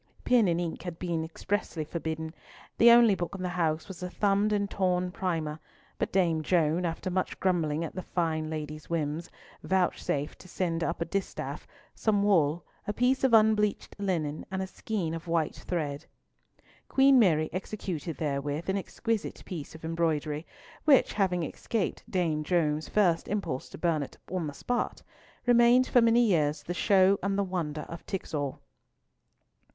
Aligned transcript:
Pen 0.25 0.47
and 0.47 0.59
ink 0.59 0.81
had 0.81 0.97
been 0.97 1.23
expressly 1.23 1.83
forbidden, 1.83 2.33
the 2.79 2.89
only 2.89 3.13
book 3.13 3.35
in 3.35 3.43
the 3.43 3.49
house 3.49 3.87
was 3.87 4.01
a 4.01 4.09
thumbed 4.09 4.51
and 4.51 4.67
torn 4.67 5.11
primer, 5.11 5.59
but 5.99 6.11
Dame 6.11 6.41
Joan, 6.41 6.85
after 6.87 7.11
much 7.11 7.39
grumbling 7.39 7.85
at 7.85 8.03
fine 8.05 8.49
ladies' 8.49 8.89
whims, 8.89 9.29
vouchsafed 9.61 10.39
to 10.39 10.47
send 10.47 10.83
up 10.83 11.01
a 11.01 11.05
distaff, 11.05 11.67
some 11.93 12.23
wool, 12.23 12.65
a 12.87 12.93
piece 12.93 13.23
of 13.23 13.35
unbleached 13.35 13.95
linen, 13.99 14.43
and 14.49 14.63
a 14.63 14.65
skein 14.65 15.13
of 15.13 15.27
white 15.27 15.53
thread. 15.53 16.07
Queen 16.89 17.19
Mary 17.19 17.47
executed 17.53 18.17
therewith 18.17 18.69
an 18.69 18.77
exquisite 18.77 19.43
piece 19.45 19.75
of 19.75 19.85
embroidery, 19.85 20.47
which 20.83 21.13
having 21.13 21.43
escaped 21.43 22.03
Dame 22.09 22.43
Joan's 22.43 22.89
first 22.89 23.27
impulse 23.27 23.69
to 23.69 23.77
burn 23.77 24.01
it 24.01 24.17
on 24.31 24.47
the 24.47 24.53
spot, 24.55 25.03
remained 25.45 25.85
for 25.85 26.01
many 26.01 26.25
years 26.25 26.63
the 26.63 26.73
show 26.73 27.19
and 27.21 27.37
the 27.37 27.43
wonder 27.43 27.81
of 27.81 28.03
Tixall. 28.07 28.61